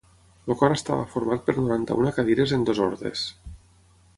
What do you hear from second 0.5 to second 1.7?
El cor estava format per